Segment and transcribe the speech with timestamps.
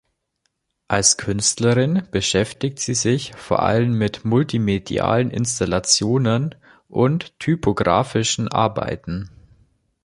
[0.87, 6.55] Als Künstlerin beschäftigt sie sich vor allem mit multimedialen Installationen
[6.87, 9.29] und typografischen Arbeiten.